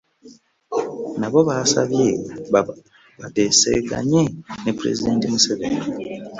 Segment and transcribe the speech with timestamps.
[1.19, 2.07] Nabo baasabye
[3.21, 4.21] bateeseganye
[4.63, 5.81] ne Pulezidenti Museveni